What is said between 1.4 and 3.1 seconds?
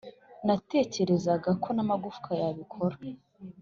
ko n'amagufwa yabikora.